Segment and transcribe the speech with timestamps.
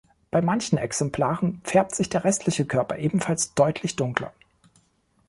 [0.31, 4.33] Bei manchen Exemplaren färbt sich der restliche Körper ebenfalls deutlich dunkler.